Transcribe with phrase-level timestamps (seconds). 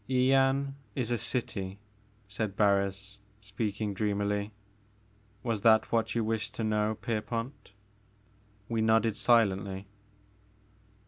[0.09, 1.77] Yian is a city,"
[2.27, 4.51] said Barris, speaking dream ily;
[5.43, 7.71] "was that what you wished to know, Pier pont?"
[8.67, 9.85] We nodded silently.